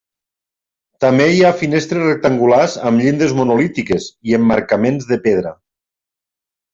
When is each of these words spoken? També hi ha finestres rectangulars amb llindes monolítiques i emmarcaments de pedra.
També 1.03 1.25
hi 1.33 1.41
ha 1.45 1.51
finestres 1.59 2.03
rectangulars 2.07 2.77
amb 2.91 3.03
llindes 3.03 3.35
monolítiques 3.43 4.07
i 4.31 4.37
emmarcaments 4.39 5.09
de 5.13 5.19
pedra. 5.31 5.53